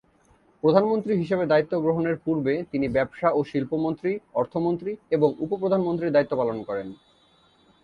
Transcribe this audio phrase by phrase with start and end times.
[0.63, 6.57] প্রধানমন্ত্রী হিসেবে দায়িত্ব গ্রহণের পূর্বে তিনি ব্যবসা ও শিল্প মন্ত্রী, অর্থমন্ত্রী এবং উপ-প্রধানমন্ত্রীর দায়িত্ব পালন
[6.63, 6.87] করেন।